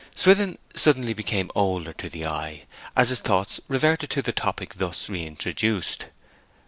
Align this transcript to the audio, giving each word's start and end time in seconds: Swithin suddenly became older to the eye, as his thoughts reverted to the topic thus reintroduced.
Swithin 0.15 0.57
suddenly 0.73 1.13
became 1.13 1.51
older 1.53 1.93
to 1.93 2.09
the 2.09 2.25
eye, 2.25 2.63
as 2.97 3.09
his 3.09 3.19
thoughts 3.19 3.61
reverted 3.67 4.09
to 4.09 4.23
the 4.23 4.31
topic 4.31 4.73
thus 4.79 5.09
reintroduced. 5.09 6.07